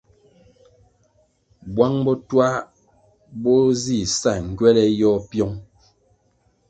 Buang 1.73 1.95
botuah 2.05 2.57
bo 3.41 3.55
zi 3.83 3.97
sa 4.19 4.31
ngywele 4.47 4.83
yôh 4.99 5.19
piong. 5.29 5.55